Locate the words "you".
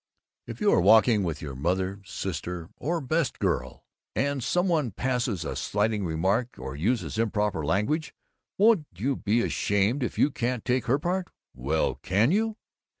0.61-0.71, 8.95-9.15, 10.17-10.31, 12.31-12.57